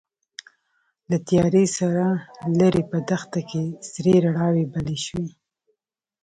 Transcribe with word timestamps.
له 1.09 1.17
تيارې 1.27 1.65
سره 1.77 1.95
ليرې 2.57 2.83
په 2.91 2.97
دښته 3.09 3.41
کې 3.49 3.63
سرې 3.91 4.15
رڼاوې 4.25 4.63
بلې 4.73 4.97
شوې. 5.05 5.29